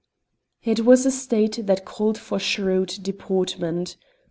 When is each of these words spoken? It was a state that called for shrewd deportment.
It 0.63 0.79
was 0.83 1.05
a 1.05 1.11
state 1.11 1.67
that 1.67 1.85
called 1.85 2.17
for 2.17 2.39
shrewd 2.39 2.89
deportment. 3.03 3.97